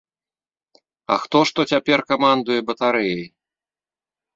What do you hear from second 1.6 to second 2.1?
цяпер